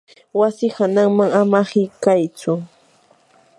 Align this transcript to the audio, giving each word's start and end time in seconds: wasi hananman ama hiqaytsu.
wasi 0.39 0.65
hananman 0.75 1.29
ama 1.41 1.61
hiqaytsu. 1.71 2.51